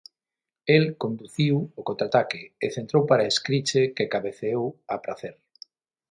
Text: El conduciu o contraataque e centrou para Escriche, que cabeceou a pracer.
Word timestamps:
El 0.75 0.85
conduciu 1.03 1.57
o 1.79 1.85
contraataque 1.89 2.41
e 2.65 2.67
centrou 2.77 3.01
para 3.09 3.29
Escriche, 3.33 3.81
que 3.95 4.11
cabeceou 4.13 4.65
a 4.93 4.95
pracer. 5.05 5.35